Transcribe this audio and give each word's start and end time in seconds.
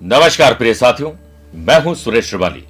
नमस्कार 0.00 0.54
प्रिय 0.54 0.74
साथियों, 0.74 1.10
मैं 1.54 1.80
हूँ 1.82 1.94
सुरेश 1.94 2.26
श्रिवाली 2.26 2.64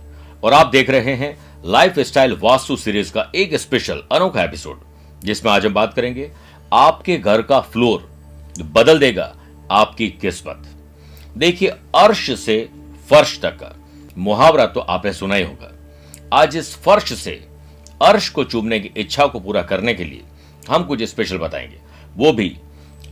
और 0.44 0.53
आप 0.53 0.66
देख 0.66 0.90
रहे 0.90 1.14
हैं 1.14 1.30
लाइफ 1.64 1.98
स्टाइल 1.98 2.37
वास्तु 2.42 2.76
सीरीज़ 2.76 3.12
का 3.12 3.30
एक 3.34 3.54
स्पेशल 3.54 4.02
अनोखा 4.12 4.42
एपिसोड 4.42 4.80
जिसमें 5.24 5.51
आज 5.52 5.66
हम 5.66 5.74
बात 5.74 5.94
करेंगे 5.94 6.30
आपके 6.72 7.16
घर 7.19 7.42
का 7.42 7.60
फ्लोर 7.60 8.08
बदल 8.62 8.98
देगा 8.98 9.37
आपकी 9.70 10.08
किस्मत। 10.08 10.69
देखिए, 11.38 11.69
अर्श 11.94 12.30
से 12.40 12.69
फर्श 13.10 13.38
तक 13.40 13.56
का 13.56 13.74
मुहावरा 14.19 14.66
तो 14.66 14.80
आपने 14.80 15.12
सुना 15.12 15.34
ही 15.34 15.44
होगा। 15.44 15.72
आज 16.33 16.56
इस 16.56 16.74
फर्श 16.77 17.12
से 17.12 17.48
अर्श 18.02 18.29
को 18.29 18.45
चूमने 18.45 18.80
की 18.80 18.91
इच्छा 18.97 19.27
को 19.27 19.41
पूरा 19.41 19.62
करने 19.62 19.95
के 19.95 20.05
लिए 20.05 20.23
हम 20.70 20.84
कुछ 20.84 21.02
स्पेशल 21.02 21.38
बताएँगे। 21.38 21.80
वो 22.16 22.33
भी 22.33 22.56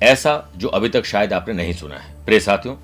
ऐसा 0.02 0.42
जो 0.56 0.68
अभी 0.68 0.88
तक 0.88 1.04
शायद 1.04 1.32
आपने 1.32 1.54
नहीं 1.54 1.72
सुना 1.72 1.98
है। 1.98 2.24
प्रिय 2.24 2.40
साथियों 2.40 2.76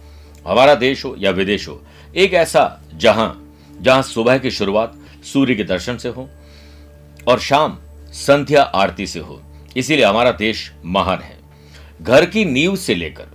हमारा 0.46 0.74
देश 0.76 1.04
हो 1.04 1.14
या 1.18 1.30
विदेश 1.32 1.68
हो, 1.68 1.80
एक 2.14 2.34
ऐसा 2.34 2.80
जहाँ 2.94 3.36
जहाँ 3.80 4.02
सुबह 4.04 4.38
की 4.38 4.50
शुरुआत 4.50 4.98
सूर्य 5.24 5.54
के 5.54 5.64
दर्शन 5.64 5.96
से 5.96 6.08
हो 6.08 6.28
और 7.26 7.38
शाम 7.40 7.78
संध्या 8.14 8.62
आरती 8.62 9.06
से 9.06 9.20
हो। 9.20 9.40
इसीलिए 9.76 10.04
हमारा 10.04 10.30
देश 10.34 10.70
महान 10.86 11.18
है। 11.20 11.38
घर 12.02 12.24
की 12.26 12.44
नींव 12.46 12.76
से 12.76 12.94
लेकर 12.94 13.28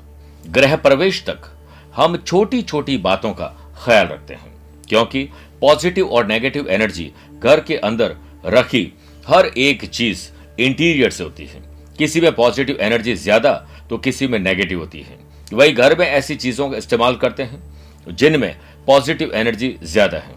ग्रह 0.50 0.76
प्रवेश 0.78 1.24
तक 1.26 1.52
हम 1.96 2.18
छोटी 2.18 2.62
छोटी 2.64 2.98
बातों 3.00 3.32
का 3.34 3.48
ख्याल 3.78 4.08
रखते 4.08 4.34
हैं, 4.34 4.54
क्योंकि 4.90 5.24
पॉजिटिव 5.62 6.08
और 6.08 6.26
नेगेटिव 6.28 6.68
एनर्जी 6.70 7.12
घर 7.34 7.60
के 7.60 7.76
अंदर 7.80 8.16
रखी 8.48 8.92
हर 9.24 9.46
एक 9.48 9.86
चीज़ 9.88 10.28
इंटीरियर 10.60 11.10
से 11.12 11.24
होती 11.24 11.46
है। 11.46 11.62
किसी 11.98 12.22
में 12.22 12.32
पॉजिटिव 12.36 12.78
एनर्जी 12.82 13.16
ज़्यादा 13.16 13.54
तो 13.90 13.98
किसी 14.00 14.28
में 14.28 14.38
नेगेटिव 14.40 14.80
होती 14.80 15.02
है। 15.02 15.18
वही 15.52 15.72
घर 15.72 15.98
में 15.98 16.06
ऐसी 16.08 16.36
चीज़ों 16.36 16.70
का 16.70 16.78
इस्तेमाल 16.78 17.16
करते 17.16 17.44
हैं, 17.44 17.62
जिनमें 18.08 18.56
पॉजिटिव 18.88 19.32
एनर्जी 19.36 19.76
ज़्यादा 19.84 20.18
है। 20.18 20.34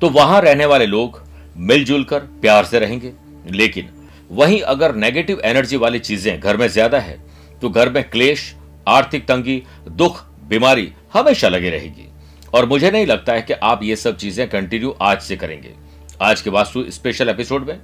तो 0.00 0.08
वहाँ 0.10 0.40
रहने 0.40 0.66
वाले 0.66 0.86
लोग 0.86 1.22
मिलजुल 1.58 2.04
कर 2.04 2.20
प्यार 2.42 2.64
से 2.64 2.78
रहेंगे, 2.78 3.12
लेकिन 3.48 3.88
वहीं 4.30 4.60
अगर 4.62 4.94
नेगेटिव 4.96 5.40
एनर्जी 5.44 5.76
वाली 5.76 5.98
चीज़ें 6.00 6.40
घर 6.40 6.56
में 6.56 6.66
ज़्यादा 6.68 6.98
है 7.00 7.18
तो 7.62 7.68
घर 7.70 7.88
में 7.88 8.02
क्लेश, 8.04 8.54
आर्थिक 8.86 9.26
तंगी, 9.26 9.62
दुख, 9.88 10.24
बीमारी 10.44 10.92
हमेशा 11.14 11.48
लगी 11.48 11.70
रहेगी। 11.70 12.08
और 12.54 12.66
मुझे 12.68 12.90
नहीं 12.90 13.06
लगता 13.06 13.32
है 13.32 13.42
कि 13.42 13.52
आप 13.54 13.82
ये 13.82 13.96
सब 13.96 14.16
चीज़ें 14.16 14.48
कंटिन्यू 14.48 14.94
आज 15.02 15.20
से 15.20 15.36
करेंगे। 15.36 15.74
आज 16.22 16.40
के 16.40 16.50
वास्तु 16.50 16.84
स्पेशल 16.90 17.28
एपिसोड 17.28 17.66
में 17.68 17.78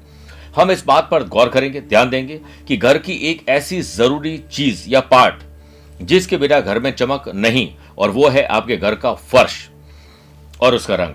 हम 0.57 0.71
इस 0.71 0.85
बात 0.87 1.09
पर 1.11 1.25
गौर 1.27 1.49
करेंगे, 1.49 1.81
ध्यान 1.81 2.11
देंगे 2.11 2.41
कि 2.69 2.77
घर 2.77 2.99
की 2.99 3.13
एक 3.31 3.49
ऐसी 3.49 3.81
ज़रूरी 3.83 4.37
चीज़ 4.53 4.85
या 4.89 5.01
पार्ट 5.03 5.43
जिसके 6.03 6.37
बिना 6.37 6.61
घर 6.61 6.79
में 6.79 6.91
चमक 6.91 7.25
नहीं, 7.35 7.75
और 7.99 8.11
वो 8.11 8.29
है 8.29 8.45
आपके 8.45 8.77
घर 8.77 8.95
का 8.95 9.15
फर्श 9.15 9.69
और 10.61 10.75
उसका 10.75 10.95
रंग। 10.95 11.15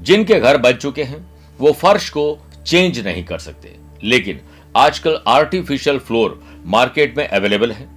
जिनके 0.00 0.40
घर 0.40 0.56
बन 0.56 0.72
चुके 0.72 1.02
हैं, 1.02 1.26
वो 1.58 1.72
फर्श 1.72 2.10
को 2.10 2.38
चेंज 2.66 3.06
नहीं 3.06 3.24
कर 3.24 3.38
सकते। 3.38 3.76
लेकिन 4.04 4.40
आजकल 4.76 5.20
आर्टिफिशियल 5.28 5.98
फ्लोर 5.98 6.42
मार्केट 6.66 7.16
में 7.18 7.28
अवेलेबल 7.28 7.72
है। 7.72 7.88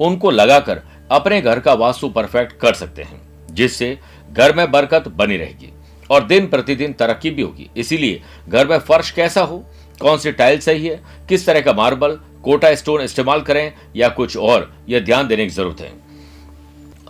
उनको 0.00 0.30
लगाकर 0.30 0.82
अपने 1.10 1.40
घर 1.40 1.60
का 1.60 1.74
वास्तु 1.74 2.08
परफेक्ट 2.08 2.52
कर 2.52 2.74
सकते 2.74 3.02
हैं, 3.02 3.20
जिससे 3.50 3.98
घर 4.32 4.56
में 4.56 4.70
बरकत 4.70 5.08
बनी 5.08 5.36
रहेगी 5.36 5.72
और 6.10 6.24
दिन 6.24 6.46
प्रतिदिन 6.46 6.92
तरक्की 6.92 7.30
भी 7.30 7.42
होगी। 7.42 7.70
इसीलिए 7.76 8.22
घर 8.48 8.66
में 8.66 8.78
फर्श 8.78 9.10
कैसा 9.10 9.40
हो, 9.40 9.64
कौन 10.00 10.18
सी 10.18 10.32
टाइल 10.32 10.58
सही 10.58 10.86
है, 10.86 11.02
किस 11.28 11.46
तरह 11.46 11.60
का 11.60 11.72
मार्बल 11.72 12.18
कोटा 12.46 12.74
स्टोन 12.74 13.00
इस्तेमाल 13.02 13.40
करें 13.42 13.72
या 13.96 14.08
कुछ 14.08 14.36
और, 14.38 14.72
यह 14.88 15.00
ध्यान 15.00 15.26
देने 15.28 15.44
की 15.44 15.50
ज़रूरत 15.50 15.80
है। 15.80 15.90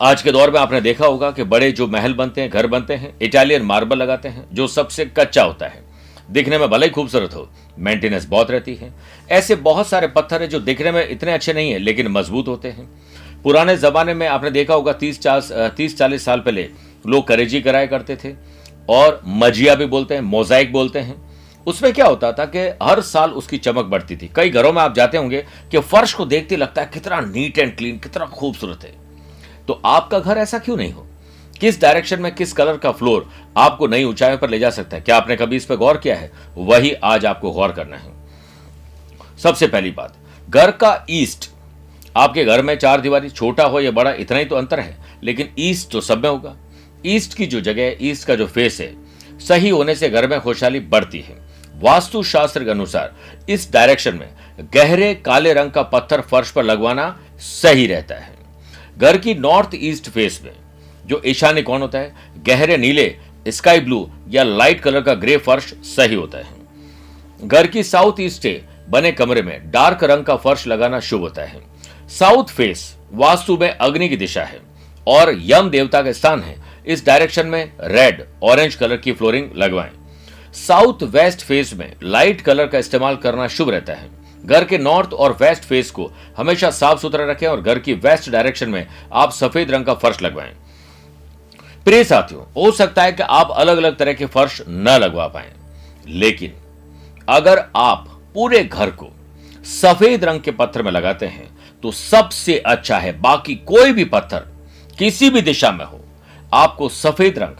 आज 0.01 0.23
के 0.23 0.33
दौर 0.33 0.51
में 0.51 0.59
आपने 0.61 0.81
देखा 0.81 1.07
होगा 1.07 1.31
कि 1.31 1.45
बड़े 1.45 1.71
जो 1.73 1.87
महल 1.87 2.15
बनते 2.15 2.41
हैं, 2.41 2.51
घर 2.51 2.67
बनते 2.67 2.95
हैं, 2.95 3.13
इटालियन 3.23 3.63
मार्बल 3.63 3.99
लगाते 3.99 4.29
हैं, 4.29 4.47
जो 4.53 4.67
सबसे 4.67 5.05
कच्चा 5.19 5.43
होता 5.43 5.67
है। 5.67 5.85
दिखने 6.31 6.59
में 6.59 6.69
भले 6.71 6.87
ही 6.87 6.93
खूबसूरत 6.93 7.35
हो 7.35 7.49
मेंटेनेंस 7.79 8.27
बहुत 8.27 8.51
रहती 8.51 8.75
है। 8.75 8.93
ऐसे 9.31 9.57
बहुत 9.63 9.89
सारे 9.89 10.07
पत्थर 10.09 10.43
है 10.43 10.49
जो 10.49 10.61
दिखने 10.61 10.93
में 10.93 11.09
इतने 11.09 11.33
अच्छे 11.33 11.53
नहीं 11.53 11.71
है, 11.71 11.79
लेकिन 11.79 12.09
मज़बूत 12.09 12.49
होते 12.49 12.69
हैं। 12.69 12.89
पुराने 13.43 13.77
जमाने 13.77 14.15
में 14.15 14.27
आपने 14.29 14.51
देखा 14.51 14.75
होगा, 14.75 14.93
तीस 14.95 15.21
चास 15.21 15.53
तीस 15.77 15.99
चालीस 15.99 16.25
साल 16.25 16.41
पहले 16.41 16.69
लोग 17.05 17.27
करेजी 17.29 17.61
कराया 17.61 17.87
करते 17.87 18.17
थे, 18.17 18.35
और 18.89 19.21
मजिया 19.27 19.75
भी 19.75 19.87
बोलते 19.87 20.15
हैं, 20.15 20.21
मोजाइक 20.23 20.73
बोलते 20.73 20.99
हैं। 20.99 21.26
उसमें 21.67 21.93
क्या 21.93 22.07
होता 22.07 22.33
था 22.33 22.45
कि 22.45 22.59
हर 22.59 23.01
साल 23.01 23.31
उसकी 23.31 23.59
चमक 23.59 23.85
बढ़ती 23.85 24.17
थी। 24.17 24.31
कई 24.37 24.51
घरों 24.51 24.73
में 24.73 24.83
आप 24.83 24.95
जाते 24.95 25.17
होंगे 25.17 25.47
कि 25.71 25.79
फर्श 25.79 26.13
को 26.13 26.25
देखते 26.25 26.57
लगता 26.57 26.83
है 26.83 26.91
कितना 26.93 27.21
नीट 27.21 27.59
एंड 27.59 27.77
क्लीन, 27.77 27.99
कितना 27.99 28.25
खूबसूरत 28.25 28.85
है। 28.85 28.95
तो 29.69 29.83
आपका 29.85 30.19
घर 30.19 30.39
ऐसा 30.39 30.59
क्यों 30.59 30.77
नहीं 30.77 30.93
हो? 30.93 31.07
किस 31.61 31.81
डायरेक्शन 31.81 32.21
में 32.21 32.35
किस 32.35 32.53
कलर 32.53 32.77
का 32.77 32.93
फ्लोर 32.93 33.31
आपको 33.57 33.87
नई 33.87 34.05
ऊंचाई 34.05 34.37
पर 34.37 34.51
ले 34.51 34.59
जा 34.59 34.71
सकता 34.71 34.97
है? 34.97 35.03
क्या 35.03 35.17
आपने 35.17 35.37
कभी 35.37 35.57
इस 35.57 35.65
पर 35.65 35.77
गौर 35.77 35.97
किया 35.97 36.17
है? 36.17 36.33
वही 36.57 36.93
आज 36.93 37.27
आपको 37.27 37.51
गौर 37.51 37.73
करना 37.73 37.97
है। 37.97 38.13
सबसे 39.39 39.67
पहली 39.67 39.91
बात, 39.91 40.17
घर 40.51 40.71
का 40.71 41.07
ईस्ट। 41.11 41.51
आपके 42.17 42.45
घर 42.45 42.63
में 42.63 42.79
चार 42.79 43.01
दीवारी 43.01 43.31
छोटा 43.31 43.65
हो 43.65 43.81
या 43.81 43.91
बड़ा, 43.91 44.11
इतना 44.11 44.39
ही 44.39 44.45
तो 44.45 44.57
अंतर 44.57 44.81
है। 44.81 44.99
लेकिन 45.23 45.49
ईस्ट 45.59 45.91
तो 45.91 46.01
सब 46.01 46.23
में 46.23 46.31
होगा। 46.31 46.57
ईस्ट 47.07 47.35
की 47.35 47.47
जो 47.47 47.61
जगह 47.61 47.83
है, 47.83 47.97
ईस्ट 48.01 48.27
का 48.29 48.35
जो 48.35 48.47
फेस 48.47 48.81
है, 48.81 48.97
सही 49.39 49.69
होने 49.69 49.95
से 49.95 50.11
घर 50.11 50.29
में 50.29 50.41
खुशहाली 50.41 50.81
बढ़ती 50.81 51.21
है। 51.21 51.46
वास्तु 51.77 52.23
शास्त्र 52.23 52.65
के 52.65 52.71
अनुसार 52.71 53.15
इस 53.49 53.73
डायरेक्शन 53.73 54.15
में 54.15 54.29
गहरे 54.75 55.15
काले 55.15 55.53
रंग 55.53 55.71
का 55.71 55.83
पत्थर 55.83 56.21
फर्श 56.21 56.51
पर 56.51 56.65
लगवाना 56.65 57.09
सही 57.39 57.87
रहता 57.87 58.15
है। 58.15 58.35
घर 58.99 59.19
की 59.19 59.35
नॉर्थ 59.35 59.71
ईस्ट 59.75 60.09
फेस 60.11 60.41
में, 60.45 60.53
जो 61.07 61.21
ईशान्य 61.27 61.63
कौन 61.63 61.81
होता 61.81 61.99
है, 61.99 62.15
गहरे 62.47 62.77
नीले, 62.77 63.17
स्काई 63.49 63.81
ब्लू 63.81 64.11
या 64.29 64.43
लाइट 64.43 64.81
कलर 64.81 65.01
का 65.01 65.15
ग्रे 65.15 65.37
फर्श 65.37 65.73
सही 65.87 66.15
होता 66.15 66.39
है। 66.39 67.49
घर 67.49 67.67
की 67.67 67.83
साउथ 67.83 68.21
ईस्ट 68.21 68.49
बने 68.91 69.13
कमरे 69.13 69.43
में 69.43 69.71
डार्क 69.71 70.05
रंग 70.05 70.25
का 70.25 70.37
फर्श 70.37 70.67
लगाना 70.67 71.01
शुभ 71.01 71.21
होता 71.21 71.43
है। 71.43 71.61
साउथ 72.09 72.45
फेस 72.45 72.95
वास्तु 73.13 73.57
में 73.57 73.69
अग्नि 73.71 74.09
की 74.09 74.17
दिशा 74.17 74.45
है 74.45 74.61
और 75.07 75.35
यम 75.41 75.71
देवता 75.71 76.03
का 76.03 76.13
स्थान 76.13 76.43
है। 76.43 76.57
इस 76.87 77.07
डायरेक्शन 77.07 77.47
में 77.47 77.73
रेड, 77.81 78.25
ऑरेंज 78.43 78.75
कलर 78.75 78.97
की 78.97 79.13
फ्लोरिंग 79.13 79.51
लगवाएँ। 79.57 79.91
साउथ 80.57 81.03
वेस्ट 81.05 81.41
फेस 81.41 81.73
में 81.75 81.93
लाइट 82.03 82.41
कलर 82.41 82.67
का 82.67 82.79
इस्तेमाल 82.79 83.17
करना 83.17 83.47
शुभ 83.49 83.71
रहता 83.71 83.93
है। 83.93 84.09
घर 84.45 84.65
के 84.65 84.79
नॉर्थ 84.79 85.13
और 85.13 85.37
वेस्ट 85.41 85.63
फेस 85.63 85.91
को 85.91 86.11
हमेशा 86.37 86.71
साफ़ 86.71 87.01
सुथरा 87.01 87.25
रखें 87.25 87.47
और 87.47 87.61
घर 87.61 87.79
की 87.79 87.95
वेस्ट 87.95 88.31
डायरेक्शन 88.31 88.69
में 88.69 88.87
आप 89.13 89.33
सफ़ेद 89.33 89.71
रंग 89.71 89.85
का 89.85 89.95
फर्श 89.95 90.23
लगवाएँ। 90.23 90.55
प्रिय 91.87 92.05
साथियों, 92.05 92.43
हो 92.57 92.71
सकता 92.71 93.03
है 93.03 93.13
कि 93.13 93.23
आप 93.23 93.51
अलग 93.51 93.77
अलग 93.77 93.97
तरह 93.97 94.13
के 94.13 94.27
फर्श 94.27 94.61
न 94.69 94.99
लगवा 94.99 95.27
पाए, 95.29 95.53
लेकिन 96.07 96.53
अगर 97.29 97.65
आप 97.77 98.09
पूरे 98.35 98.65
घर 98.65 98.91
को 98.93 99.09
सफ़ेद 99.65 100.25
रंग 100.25 100.41
के 100.41 100.51
पत्थर 100.53 100.83
में 100.83 100.91
लगाते 100.93 101.27
हैं 101.27 101.49
तो 101.83 101.91
सबसे 101.93 102.59
अच्छा 102.59 102.99
है 102.99 103.13
बाकी 103.21 103.55
कोई 103.67 103.93
भी 103.93 104.05
पत्थर 104.07 104.47
किसी 104.99 105.31
भी 105.31 105.43
दिशा 105.43 105.71
में 105.71 105.85
हो, 105.85 106.01
आपको 106.53 106.89
सफ़ेद 106.89 107.39
रंग 107.39 107.57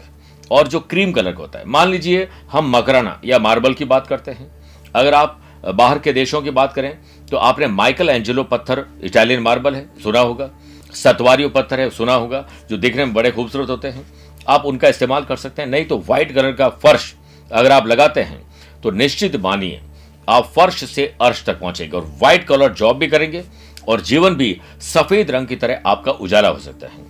और 0.51 0.67
जो 0.67 0.79
क्रीम 0.81 1.11
कलर 1.11 1.31
का 1.31 1.39
होता 1.39 1.59
है। 1.59 1.65
मान 1.67 1.89
लीजिए, 1.89 2.27
हम 2.51 2.75
मकराना 2.75 3.19
या 3.25 3.39
मार्बल 3.39 3.73
की 3.73 3.85
बात 3.85 4.07
करते 4.07 4.31
हैं। 4.31 4.49
अगर 4.95 5.13
आप 5.13 5.41
बाहर 5.67 5.99
के 5.99 6.13
देशों 6.13 6.41
की 6.41 6.51
बात 6.51 6.73
करें 6.73 6.97
तो 7.27 7.37
आपने 7.37 7.67
माइकल 7.67 8.09
एंजेलो 8.09 8.43
पत्थर, 8.45 8.85
इटालियन 9.03 9.41
मार्बल 9.41 9.75
है, 9.75 9.89
सुना 10.03 10.19
होगा। 10.19 10.49
सतवारियो 10.93 11.49
पत्थर 11.49 11.79
है, 11.79 11.89
सुना 11.89 12.13
होगा, 12.13 12.45
जो 12.69 12.77
दिखने 12.77 13.05
में 13.05 13.13
बड़े 13.13 13.31
खूबसूरत 13.31 13.69
होते 13.69 13.87
हैं। 13.87 14.05
आप 14.47 14.65
उनका 14.65 14.87
इस्तेमाल 14.87 15.23
कर 15.23 15.35
सकते 15.37 15.61
हैं, 15.61 15.69
नहीं 15.69 15.85
तो 15.85 15.97
व्हाइट 15.99 16.31
कलर 16.31 16.51
का 16.51 16.69
फर्श 16.69 17.13
अगर 17.51 17.71
आप 17.71 17.87
लगाते 17.87 18.21
हैं 18.21 18.41
तो 18.83 18.91
निश्चित 18.91 19.35
मानिए, 19.37 19.81
आप 20.27 20.51
फर्श 20.55 20.83
से 20.85 21.13
अर्श 21.21 21.43
तक 21.45 21.59
पहुँचेंगे 21.59 21.97
और 21.97 22.05
व्हाइट 22.19 22.47
कलर 22.47 22.73
जॉब 22.73 22.97
भी 22.97 23.07
करेंगे 23.07 23.43
और 23.87 24.01
जीवन 24.01 24.35
भी 24.35 24.59
सफ़ेद 24.83 25.31
रंग 25.31 25.47
की 25.47 25.55
तरह 25.55 25.81
आपका 25.85 26.11
उजाला 26.13 26.47
हो 26.47 26.59
सकता 26.59 26.87
है। 26.87 27.05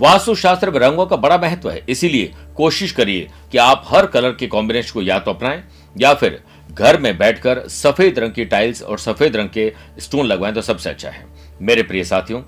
वास्तु 0.00 0.34
शास्त्र 0.34 0.70
में 0.70 0.78
रंगों 0.80 1.04
का 1.06 1.16
बड़ा 1.16 1.36
महत्व 1.38 1.70
है, 1.70 1.82
इसीलिए 1.88 2.32
कोशिश 2.56 2.92
करिए 2.92 3.28
कि 3.52 3.58
आप 3.58 3.84
हर 3.86 4.06
कलर 4.06 4.32
के 4.32 4.46
कॉम्बिनेशन 4.46 4.92
को 4.94 5.02
या 5.02 5.18
तो 5.18 5.30
अपनाएँ, 5.30 5.62
या 5.96 6.12
फिर 6.14 6.40
घर 6.70 6.98
में 7.00 7.16
बैठकर 7.18 7.62
सफ़ेद 7.68 8.18
रंग 8.18 8.32
की 8.32 8.44
टाइल्स 8.44 8.82
और 8.82 8.98
सफ़ेद 8.98 9.36
रंग 9.36 9.48
के 9.48 9.72
स्टोन 10.00 10.26
लगवाएँ 10.26 10.54
तो 10.54 10.62
सबसे 10.62 10.90
अच्छा 10.90 11.10
है। 11.10 11.26
मेरे 11.60 11.82
प्रिय 11.82 12.04
साथियों, 12.04 12.42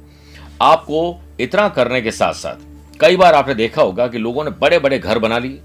आपको 0.63 1.21
इतना 1.41 1.69
करने 1.71 2.01
के 2.03 2.11
साथ 2.11 2.35
साथ 2.35 2.99
कई 3.01 3.17
बार 3.17 3.35
आपने 3.35 3.55
देखा 3.55 3.83
होगा 3.83 4.07
कि 4.07 4.19
लोगों 4.19 4.45
ने 4.45 4.51
बड़े 4.61 4.79
बड़े 4.79 4.99
घर 4.99 5.19
बना 5.19 5.39
लिए 5.39 5.61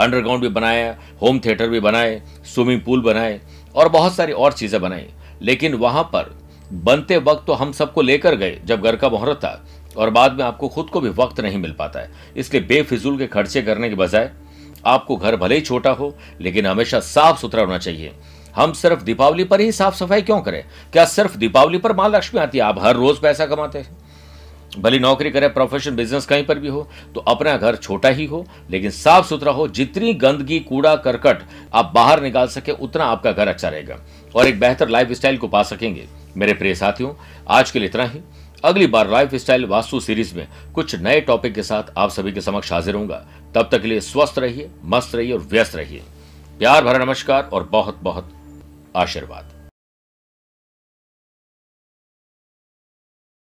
अंडरग्राउंड 0.00 0.42
भी 0.42 0.48
बनाया 0.50 0.96
होम 1.22 1.38
थिएटर 1.38 1.68
भी 1.68 1.80
बनाए 1.80 2.20
स्विमिंग 2.54 2.80
पूल 2.80 3.02
बनाए 3.02 3.40
और 3.74 3.88
बहुत 3.88 4.14
सारी 4.14 4.32
और 4.32 4.52
चीज़ें 4.52 4.80
बनाई। 4.80 5.06
लेकिन 5.42 5.74
वहाँ 5.76 6.02
पर 6.12 6.36
बनते 6.74 7.16
वक्त 7.18 7.44
तो 7.46 7.52
हम 7.52 7.72
सबको 7.72 8.02
लेकर 8.02 8.34
गए 8.34 8.58
जब 8.64 8.82
घर 8.82 8.96
का 8.96 9.08
मुहूर्त 9.08 9.36
था 9.36 9.64
और 9.98 10.10
बाद 10.10 10.32
में 10.32 10.44
आपको 10.44 10.68
खुद 10.68 10.86
को 10.86 11.00
भी 11.00 11.08
वक्त 11.08 11.40
नहीं 11.40 11.58
मिल 11.58 11.72
पाता 11.72 12.00
है। 12.00 12.10
इसलिए 12.36 12.62
बेफिजूल 12.62 13.18
के 13.18 13.26
खर्चे 13.26 13.62
करने 13.62 13.88
के 13.88 13.94
बजाय 13.94 14.30
आपको 14.86 15.16
घर 15.16 15.36
भले 15.36 15.54
ही 15.54 15.60
छोटा 15.60 15.90
हो, 15.90 16.14
लेकिन 16.40 16.66
हमेशा 16.66 17.00
साफ़ 17.00 17.40
सुथरा 17.40 17.62
होना 17.62 17.78
चाहिए। 17.78 18.12
हम 18.56 18.72
सिर्फ़ 18.72 19.02
दीपावली 19.02 19.44
पर 19.44 19.60
ही 19.60 19.72
साफ़ 19.72 19.94
सफ़ाई 19.94 20.22
क्यों 20.22 20.40
करें? 20.40 20.64
क्या 20.92 21.04
सिर्फ़ 21.04 21.36
दीपावली 21.36 21.78
पर 21.78 21.92
माँ 21.92 22.08
लक्ष्मी 22.08 22.40
आती 22.40 22.58
है? 22.58 22.64
आप 22.64 22.82
हर 22.82 22.96
रोज 22.96 23.18
पैसा 23.18 23.46
कमाते 23.46 23.78
हैं। 23.78 23.96
भली 24.78 24.98
नौकरी 24.98 25.30
करें 25.30 25.52
प्रोफेशन 25.54 25.96
बिज़नेस 25.96 26.26
कहीं 26.26 26.44
पर 26.46 26.58
भी 26.58 26.68
हो 26.68 26.88
तो 27.14 27.20
अपना 27.20 27.56
घर 27.56 27.76
छोटा 27.76 28.08
ही 28.08 28.24
हो, 28.26 28.44
लेकिन 28.70 28.90
साफ़ 28.90 29.26
सुथरा 29.26 29.52
हो। 29.52 29.66
जितनी 29.68 30.12
गंदगी, 30.14 30.58
कूड़ा, 30.60 30.94
करकट 30.96 31.42
आप 31.74 31.92
बाहर 31.94 32.22
निकाल 32.22 32.48
सके, 32.48 32.72
उतना 32.72 33.04
आपका 33.04 33.32
घर 33.32 33.48
अच्छा 33.48 33.68
रहेगा। 33.68 33.96
और 34.34 34.46
एक 34.46 34.60
बेहतर 34.60 34.88
लाइफ 34.88 35.12
स्टाइल 35.12 35.38
को 35.38 35.48
पा 35.48 35.62
सकेंगे। 35.62 36.06
मेरे 36.36 36.52
प्रिय 36.52 36.74
साथियों, 36.74 37.12
आज 37.48 37.70
के 37.70 37.78
लिए 37.78 37.88
इतना 37.88 38.04
ही। 38.04 38.20
अगली 38.64 38.86
बार 38.86 39.10
लाइफ 39.10 39.34
स्टाइल 39.34 39.64
वास्तु 39.66 40.00
सीरीज़ 40.00 40.34
में 40.36 40.48
कुछ 40.74 40.94
नए 40.94 41.20
टॉपिक 41.20 41.54
के 41.54 41.62
साथ 41.62 41.82
आप 41.96 42.10
सभी 42.10 42.32
के 42.32 42.40
समक्ष 42.40 42.72
हाजिर 42.72 42.94
होऊँगा। 42.94 43.24
तब 43.54 43.68
तक 43.72 43.82
के 43.82 43.88
लिए 43.88 44.00
स्वस्थ 44.00 44.38
रहिए, 44.38 44.70
मस्त 44.84 45.14
रहिए 45.14 45.32
और 45.32 45.38
व्यस्त 45.38 45.76
रहिए। 45.76 46.02
प्यार 46.58 46.84
भरा 46.84 47.04
नमस्कार 47.04 47.50
और 47.52 47.68
बहुत 47.72 47.98
बहुत 48.02 48.32
आशीर्वाद। 48.96 49.50